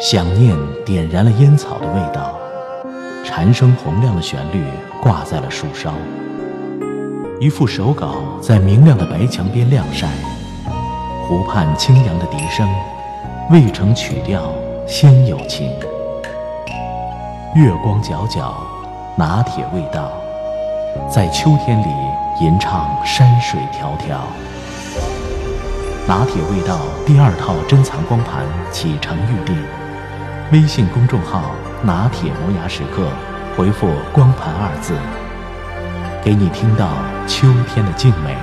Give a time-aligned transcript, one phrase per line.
[0.00, 0.56] 想念
[0.86, 2.38] 点燃了烟草的味道，
[3.24, 4.62] 蝉声洪亮的旋律
[5.02, 5.92] 挂在了树梢。
[7.40, 10.06] 一副手稿在明亮的白墙边晾晒，
[11.26, 12.68] 湖畔清扬的笛声，
[13.50, 14.52] 未成曲调
[14.86, 15.68] 先有情。
[17.56, 18.54] 月光皎皎，
[19.16, 20.12] 拿铁味道，
[21.10, 21.88] 在秋天里
[22.40, 24.20] 吟唱山水迢迢。
[26.06, 29.56] 拿铁味道第二套珍藏光盘启程预定，
[30.50, 33.10] 微信公众号“拿铁磨牙时刻”，
[33.54, 34.96] 回复“光盘”二字。
[36.24, 36.88] 给你听到
[37.26, 38.34] 秋天的静美。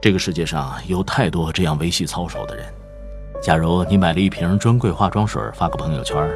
[0.00, 2.66] 这个世界上有太多这样维系操守的人。
[3.40, 6.28] 假如你买了一瓶专柜化妆水，发个朋友圈，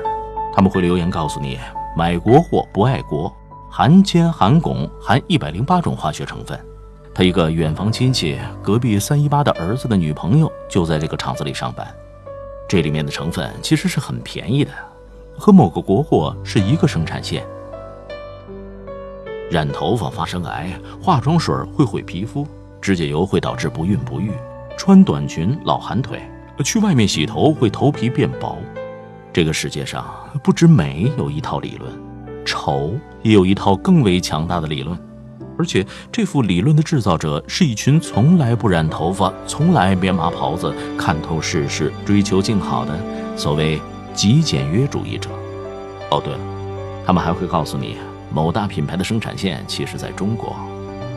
[0.55, 1.59] 他们会留言告诉你：
[1.97, 3.34] 买国货不爱国，
[3.70, 6.58] 含铅、含汞、含一百零八种化学成分。
[7.14, 11.86] 他一个远房亲戚隔壁三一八的儿子的女朋友就在这个厂子里上班，
[12.69, 14.72] 这里面的成分其实是很便宜的，
[15.39, 17.45] 和某个国货是一个生产线。
[19.50, 22.47] 染头发发生癌，化妆水会毁皮肤，
[22.80, 24.33] 指甲油会导致不孕不育，
[24.77, 26.20] 穿短裙老寒腿，
[26.64, 28.56] 去外面洗头会头皮变薄。
[29.33, 30.05] 这个世界上
[30.42, 31.92] 不止美有一套理论，
[32.51, 34.98] 丑也有一套更为强大的理论。
[35.56, 42.98] 而且，这副理论的制造者是一群从来不染头发、从来棉麻袍子、看透世事、追求静好的
[43.37, 43.81] 所谓
[44.15, 45.29] 极简约主义者。
[46.11, 46.41] 哦，对了，
[47.07, 47.97] 他们还会告诉你，
[48.33, 50.57] 某大品牌的生产线其实在中国，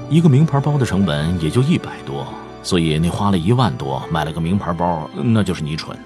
[0.10, 2.28] 一个名牌包的成本也就一百多，
[2.62, 5.98] 所以你花了一万多买了个名牌包，那就是你蠢。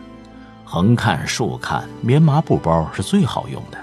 [0.64, 3.78] 横看竖看，棉麻布包是最好用的。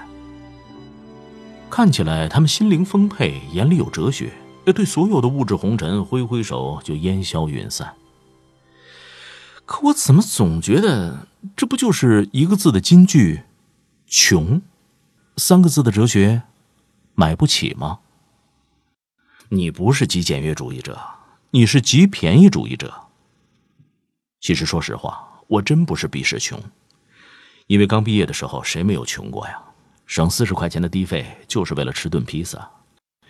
[1.75, 4.31] 看起来他们心灵丰沛，眼里有哲学。
[4.73, 7.93] 对所有的物质红尘挥挥手就烟消云散。
[9.65, 13.41] 可我怎么总觉得这不就是一个字的金句
[14.07, 14.61] “穷”，
[15.35, 16.43] 三个字的哲学
[17.13, 17.99] “买不起”吗？
[19.49, 20.97] 你不是极简约主义者，
[21.51, 22.93] 你是极便宜主义者。
[24.39, 26.57] 其实说实话，我真不是鄙视穷，
[27.67, 29.61] 因为刚毕业的时候谁没有穷过呀？
[30.05, 32.69] 省四十块钱的低费就是为了吃顿披萨。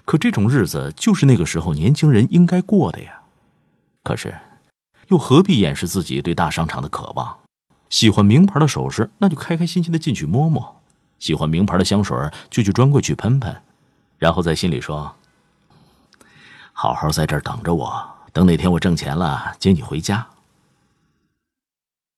[0.03, 3.21] 可这种日子就是那个时候年轻人应该过的呀。
[4.03, 4.35] 可是，
[5.07, 7.39] 又何必掩饰自己对大商场的渴望？
[7.89, 10.61] 喜欢名牌的首饰，那就开开心心的进去摸摸；
[11.17, 12.15] 喜欢名牌的香水，
[12.49, 13.61] 就去专柜去喷喷，
[14.17, 15.15] 然后在心里说
[16.73, 20.27] ：“好好在这儿等着我，等哪天我挣钱了接你回家。”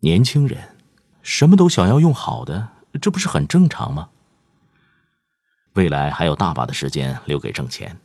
[0.01, 0.75] 年轻人，
[1.21, 2.69] 什么都想要用好的，
[3.01, 4.09] 这不是很正常吗？
[5.77, 7.97] 未来还有大把的时间留给挣钱。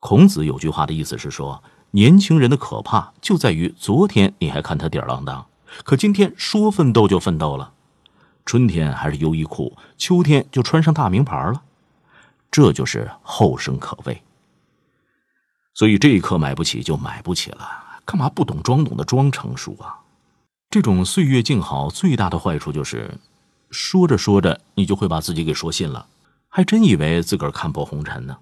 [0.00, 5.46] 孔子有句话的意思是说，年轻人的可怕就在于昨天你还看他吊儿郎当，
[5.82, 7.72] 可今天说奋斗就奋斗了。
[8.44, 11.62] 春天还是优衣库，秋天就穿上大名牌了，
[12.50, 14.22] 这就是后生可畏。
[15.72, 17.66] 所以这一刻买不起就买不起了，
[18.04, 20.00] 干嘛不懂装懂的装成熟啊？
[20.68, 23.16] 这种岁月静好最大的坏处就是，
[23.70, 26.06] 说着说着你就会把自己给说信了。
[26.54, 28.36] 还真以为自个儿看破红尘呢。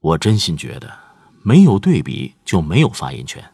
[0.00, 0.90] 我真心觉得，
[1.42, 3.44] 没有对比就没有发言权，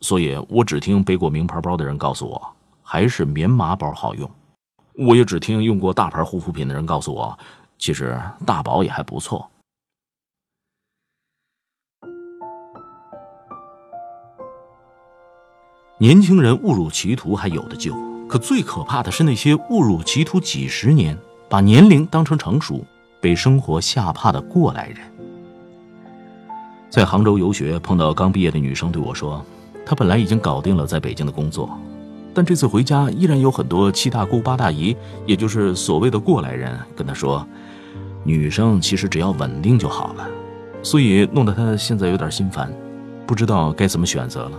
[0.00, 4.28] 所以我只听背过名牌包的人告诉我，还是棉麻包好用；
[4.94, 7.36] 我也只听用过大牌护肤品的人告诉我，
[7.78, 9.50] 其实大宝也还不错。
[15.98, 17.92] 年轻人误入歧途还有的救，
[18.28, 21.18] 可最可怕的是那些误入歧途几十年。
[21.48, 22.84] 把年龄当成成熟，
[23.20, 24.98] 被生活吓怕的过来人。
[26.90, 29.44] 在杭州游学碰到刚毕业的女生对我说
[29.84, 31.78] ：“她本来已经搞定了在北京的工作，
[32.34, 34.96] 但这次回家依然有很多七大姑八大姨，
[35.26, 37.46] 也就是所谓的过来人，跟她说，
[38.24, 40.26] 女生其实只要稳定就好了，
[40.82, 42.72] 所以弄得她现在有点心烦，
[43.26, 44.52] 不知道该怎么选择了。”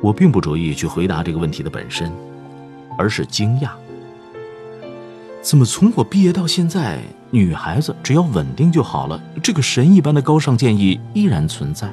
[0.00, 2.10] 我并不着意去回答这个问题的本身，
[2.96, 3.70] 而是惊讶。
[5.42, 7.00] 怎么从我毕业到现在，
[7.30, 9.18] 女孩子只要稳定就好了？
[9.42, 11.90] 这个神一般的高尚建议依然存在。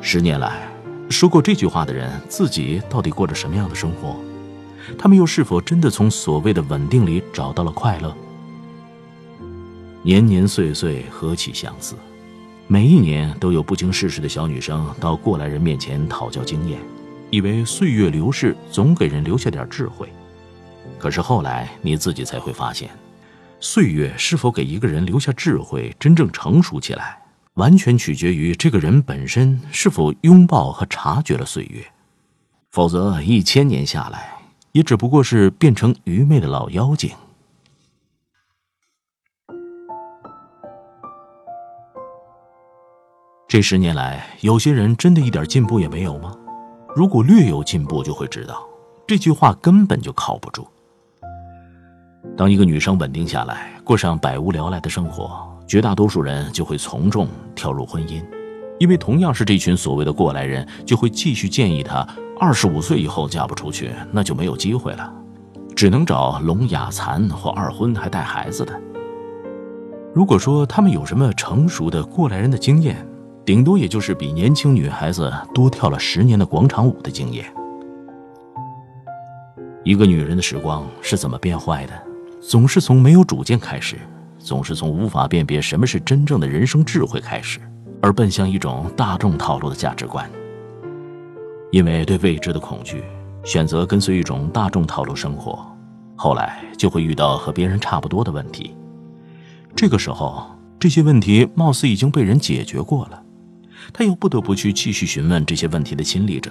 [0.00, 0.68] 十年来，
[1.10, 4.16] 说过这句话的人自己到底过着什么样的生活？
[4.96, 8.14] 他们又是否真的从所谓的稳定里找到了快乐？
[10.02, 11.96] 年年岁岁何其相似，
[12.68, 16.78] 每一年都有不经世事的小女生到过来人面前讨教经验，
[17.30, 20.08] 以为岁月流逝总给人留下点智慧。
[20.98, 22.90] 可是后来你自己才会发现，
[23.60, 27.22] 岁月是否给一个人留下智慧，真正成熟起来，
[27.54, 31.84] 完全取决于这个人本身是否拥抱和察觉了岁月。
[32.70, 34.38] 否则，一千年下来，
[34.72, 37.10] 也只不过是变成愚昧的老妖精。
[43.48, 46.36] 这十年来，有些人真的一点进步也没有吗？
[46.94, 48.62] 如果略有进步，就会知道
[49.06, 50.68] 这句话根本就靠不住。
[52.36, 58.22] 当一个女生稳定下来，过上百无聊赖的生活，绝大多数人就会从众跳入婚姻，
[58.78, 62.06] 因为同样是这群所谓的过来人，就会继续建议她：
[62.38, 65.12] 二十五岁以后嫁不出去，那就没有机会了，
[65.74, 68.80] 只能找聋哑残或二婚还带孩子的。
[70.14, 73.06] 如果说他们有什么成熟的过来人的经验，
[73.44, 77.46] 顶多也就是比年轻女孩子多跳了十年的广场舞的经验。
[79.84, 82.07] 一个女人的时光是怎么变坏的？
[82.48, 83.98] 总是从没有主见开始，
[84.38, 87.60] 总是从无法辨别什么是真正的人生智慧开始，
[88.00, 90.26] 而奔向一种大众套路的价值观。
[91.70, 93.04] 因为对未知的恐惧，
[93.44, 95.62] 选择跟随一种大众套路生活，
[96.16, 98.74] 后来就会遇到和别人差不多的问题。
[99.76, 100.50] 这个时候，
[100.80, 103.22] 这些问题貌似已经被人解决过了，
[103.92, 106.50] 他又不得不去继续询问这些问题的亲历者：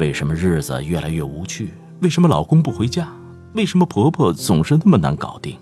[0.00, 1.72] 为什么日子越来越无趣？
[2.00, 3.08] 为什么老公不回家？
[3.54, 5.56] 为什么婆婆总是那么难搞定？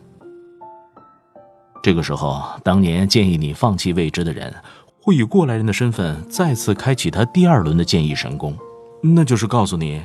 [1.82, 4.54] 这个时候，当年建议你放弃未知的人，
[5.02, 8.56] 会以过来人的身份再次开启他第二轮的建议神功，
[9.02, 10.02] 那就是告诉你，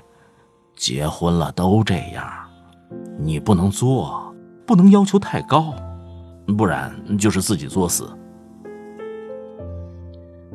[0.75, 2.27] 结婚了都这样，
[3.17, 4.35] 你不能作，
[4.65, 5.73] 不能要求太高，
[6.57, 8.09] 不然就是自己作死。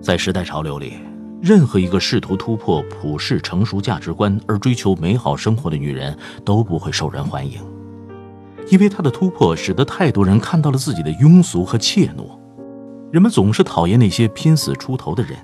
[0.03, 0.95] 在时代潮流里。
[1.43, 7.61] 任何一个试图突破普世成熟价值观而追求美好生活的女人都不会受人欢迎，
[8.71, 12.39] 因为她的突破使得太多人看到了自己的庸俗和怯懦。
[13.11, 15.37] 人们总是讨厌那些拼死出头的人，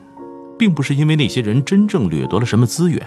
[0.57, 3.05] 并不是因为那些人真正掠夺了什么资源，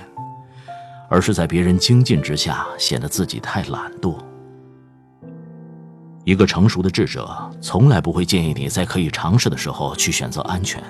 [1.10, 4.18] 而是在别人精进之下显得自己太懒惰。
[6.26, 10.84] 一个成熟的智者从来不会建议你在可以尝试的时候去选择安全。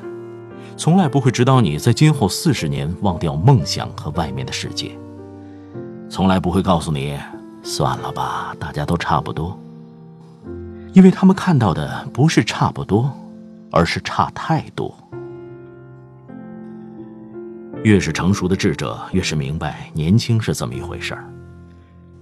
[0.78, 4.98] 从来不会指导你在今后四十年忘掉梦想和外面的世界。
[6.10, 7.18] 从来不会告诉你，
[7.64, 9.58] 算了吧，大家都差不多。
[10.94, 13.10] 因为他们看到的不是差不多，
[13.72, 14.94] 而是差太多。
[17.84, 21.24] 越是成熟的智者，越是明白年轻是怎么一回事儿。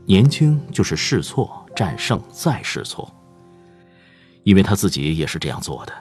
[0.05, 3.11] 年轻就是试错、战胜再试错。
[4.43, 5.93] 因为他自己也是这样做的。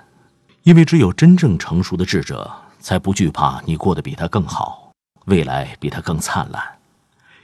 [0.68, 4.92] 因为只有真正成熟的智者，才不惧怕你过得比他更好，
[5.24, 6.62] 未来比他更灿烂，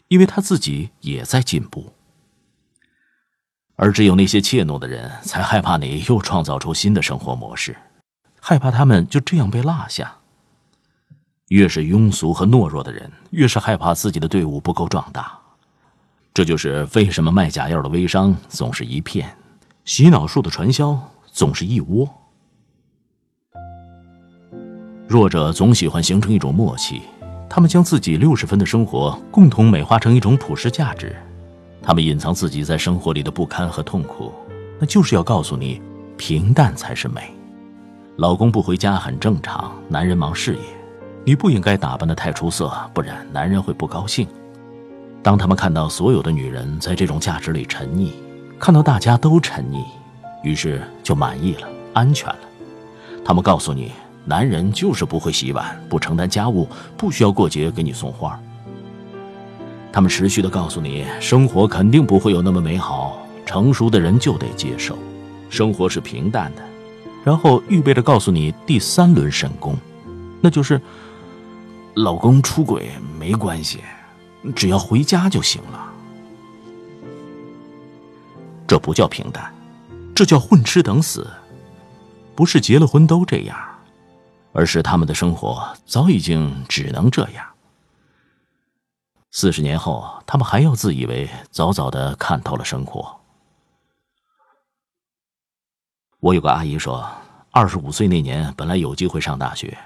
[0.09, 1.91] 因为他自己也在进步。
[3.77, 7.75] 而只有那些怯懦的人，才害怕你又创造出新的生活模式，
[8.43, 10.17] 害怕他们就这样被落下。
[11.49, 15.33] 越是庸俗和懦弱的人，越是害怕自己的队伍不够壮大。
[16.35, 19.35] 这就是为什么卖假药的微商总是一片，
[19.87, 22.07] 洗脑术的传销总是一窝。
[25.07, 27.03] 弱者总喜欢形成一种默契，
[27.49, 31.15] 他们将自己六十分的生活共同美化成一种普世价值，
[31.83, 34.33] 他们隐藏自己在生活里的不堪和痛苦，
[34.81, 35.81] 那就是要告诉你，
[36.17, 37.33] 平淡才是美。
[38.17, 40.61] 老公不回家很正常，男人忙事业，
[41.25, 44.27] 你不应该打扮的太出色，不然男人会不高兴。
[45.23, 48.11] 当他们看到所有的女人在这种价值里沉溺，
[48.59, 49.85] 看到大家都沉溺，
[50.43, 52.41] 于是就满意了，安全了。
[53.23, 53.93] 他们告诉你。
[54.25, 58.41] 男人就是不会洗碗，不承担家务，不需要过节给你送花。
[59.93, 64.99] 他们持续的告诉你，生活肯定不会有那么美好，成熟的人就得接受，
[65.51, 66.63] 生活是平淡的。
[67.23, 69.77] 然后预备着告诉你第三轮神功，
[70.41, 70.81] 那就是，
[71.95, 73.81] 老公出轨没关系，
[74.55, 75.93] 只要回家就行了。
[78.67, 79.53] 这不叫平淡，
[80.15, 81.27] 这叫混吃等死。
[82.35, 83.57] 不是结了婚都这样。
[84.55, 87.45] 而是他们的生活早已经只能这样。
[89.33, 93.21] 四十年后，他们还要自以为早早的看透了生活。
[96.21, 97.05] 我有个阿姨说，
[97.51, 99.77] 二十五岁那年本来有机会上大学，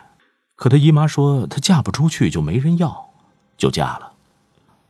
[0.55, 3.11] 可她姨妈说她嫁不出去就没人要，
[3.57, 4.13] 就嫁了。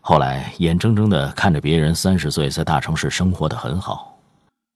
[0.01, 4.19] 后来眼睁睁的看着别人三十岁在大城市生活的很好，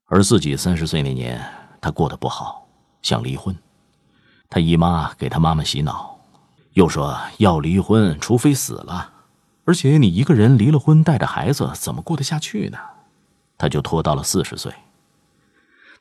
[0.05, 1.43] 而自己三十岁那年
[1.81, 2.65] 她过得不好，
[3.01, 3.53] 想离婚。
[4.53, 6.15] 他姨妈给他妈妈洗脑，
[6.73, 9.09] 又说要离婚，除非死了，
[9.65, 12.77] 而且你一个人离了婚，带着孩子怎么过得下去呢？
[13.57, 14.71] 他就拖到了四十岁，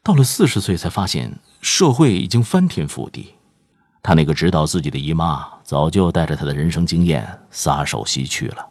[0.02, 3.36] 到了四十岁才发现社会已经翻天覆地。
[4.02, 8.66] 他那个指导自己的姨妈早就带着他的人生经验撒手西去了。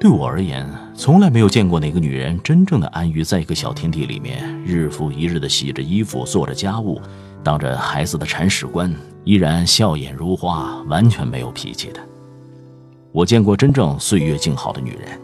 [0.00, 7.00] 对我而言，从来没有见过哪个女人真正的安于在一个小天地里面，日复一日的洗着衣服、做着家务，
[7.42, 12.00] 当着孩子的铲屎官，依然笑眼如花，完全没有脾气的。
[13.12, 15.18] 我见过真正岁月静好的女人，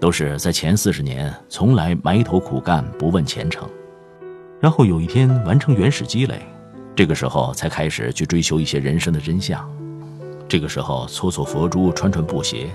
[0.00, 3.68] 都是在前四十年从来埋头苦干，不问前程。
[4.60, 6.40] 然后有一天完成原始积累，
[6.94, 9.68] 这个时候才开始去追求一些人生的真相。
[10.48, 12.70] 这个时候搓搓佛珠、穿穿布鞋，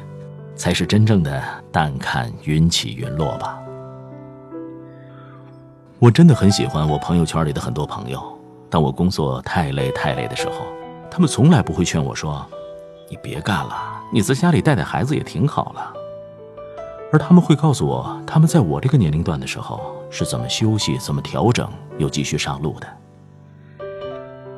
[0.56, 1.42] 才是真正的
[1.72, 3.58] 淡看云起云落吧。
[6.00, 8.22] 我真的很喜欢我朋友圈里的很多朋友，
[8.70, 10.66] 当我工作太累太累的时候，
[11.10, 12.46] 他们从来不会劝我说
[13.10, 15.94] ：“你别干了，你在家里带带孩子也挺好了。”
[17.14, 22.88] 而他们会告诉我，他们在我这个年龄段的时候是怎么休息、怎么调整，又继续上路的。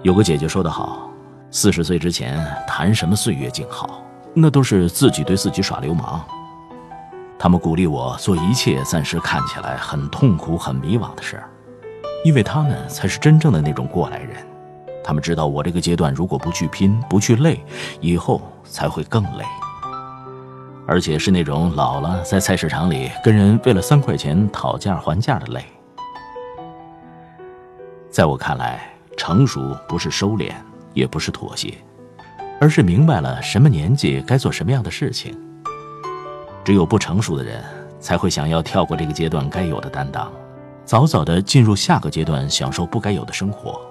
[0.03, 1.09] 有个姐姐说得好
[1.50, 4.01] ：“四十岁之前谈什么岁月静好，
[4.33, 6.23] 那都是自己对自己耍流氓。”
[7.37, 11.49] 他们鼓励我做一切暂时看起来很痛苦、很迷惘的事儿，
[12.23, 14.37] 因为他们才是真正的那种过来人。
[15.03, 17.61] 他们知道我这个阶段如果不去拼、不去累，
[17.99, 19.43] 以后才会更累。
[20.87, 25.65] 而且是那种老了在菜市场里跟人为了三块钱讨价还价的累。
[28.09, 30.53] 在我看来，成熟不是收敛，
[30.93, 31.73] 也不是妥协，
[32.60, 35.38] 而是明白了什么年纪该做什么样的事情。
[36.63, 37.62] 只有不成熟的人，
[38.00, 40.31] 才会想要跳过这个阶段该有的担当，
[40.86, 43.81] 早早的进入下个阶段，享受不该有的生活。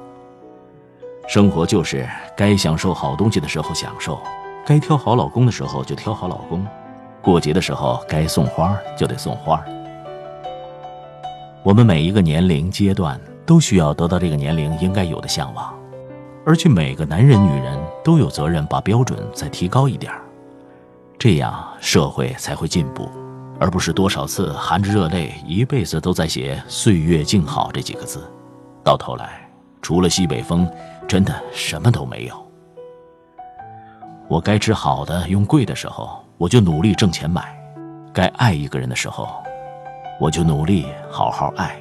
[1.28, 4.20] 生活就是该享受好东西的时候享受，
[4.66, 6.66] 该挑好老公的时候就挑好老公。
[7.20, 9.62] 过节的时候，该送花就得送花。
[11.62, 15.72] 我们每一个年龄阶段都需要得到这个年龄应该有的向往，
[16.44, 20.12] 而且每个男人、女人都有责任把标准再提高一点
[21.18, 23.08] 这样社会才会进步，
[23.60, 28.28] 而不是多少次含着热泪，一辈子都在写“岁月静好”这几个字，
[28.82, 29.48] 到头来
[29.80, 30.68] 除了西北风，
[31.06, 32.50] 真的什么都没有。
[34.28, 36.18] 我该吃好的、用贵的时候。
[36.38, 37.56] 我就努力挣钱买，
[38.12, 39.28] 该爱一个人的时候，
[40.18, 41.78] 我就努力好好爱。